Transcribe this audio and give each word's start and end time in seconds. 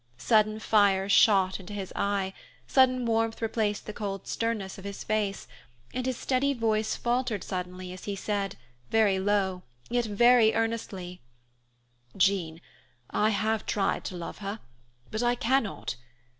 Sudden 0.17 0.57
fire 0.59 1.07
shot 1.07 1.59
into 1.59 1.73
his 1.73 1.93
eye, 1.95 2.33
sudden 2.65 3.05
warmth 3.05 3.39
replaced 3.39 3.85
the 3.85 3.93
cold 3.93 4.25
sternness 4.25 4.79
of 4.79 4.83
his 4.83 5.03
face, 5.03 5.47
and 5.93 6.07
his 6.07 6.17
steady 6.17 6.55
voice 6.55 6.95
faltered 6.95 7.43
suddenly, 7.43 7.93
as 7.93 8.05
he 8.05 8.15
said, 8.15 8.55
very 8.89 9.19
low, 9.19 9.61
yet 9.91 10.05
very 10.05 10.55
earnestly, 10.55 11.21
"Jean, 12.17 12.61
I 13.11 13.29
have 13.29 13.67
tried 13.67 14.03
to 14.05 14.17
love 14.17 14.39
her, 14.39 14.59
but 15.11 15.21
I 15.21 15.35
cannot. 15.35 15.97